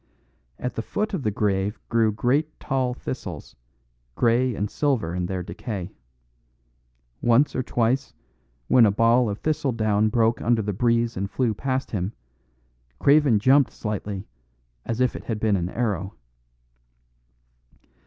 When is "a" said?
8.87-8.91